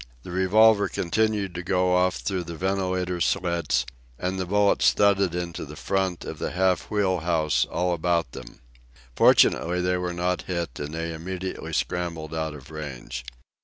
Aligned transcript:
The 0.23 0.31
revolver 0.31 0.89
continued 0.89 1.53
to 1.53 1.61
go 1.61 1.93
off 1.95 2.15
through 2.15 2.45
the 2.45 2.55
ventilator 2.55 3.21
slits, 3.21 3.85
and 4.17 4.39
the 4.39 4.47
bullets 4.47 4.93
thudded 4.93 5.35
into 5.35 5.63
the 5.63 5.75
front 5.75 6.25
of 6.25 6.39
the 6.39 6.53
half 6.53 6.89
wheel 6.89 7.19
house 7.19 7.65
all 7.65 7.93
about 7.93 8.31
them. 8.31 8.61
Fortunately 9.15 9.79
they 9.79 9.97
were 9.97 10.11
not 10.15 10.41
hit, 10.49 10.79
and 10.79 10.95
they 10.95 11.13
immediately 11.13 11.71
scrambled 11.73 12.33
out 12.33 12.55
of 12.55 12.71
range. 12.71 13.23